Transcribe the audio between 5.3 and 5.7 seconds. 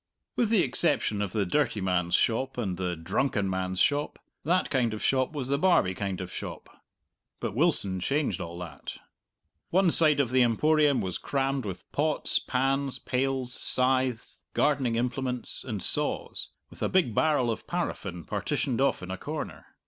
was the